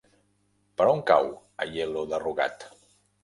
Per 0.79 0.87
on 0.93 1.03
cau 1.11 1.29
Aielo 1.65 2.05
de 2.13 2.21
Rugat? 2.25 2.67